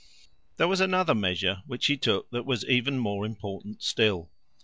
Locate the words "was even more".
2.43-3.23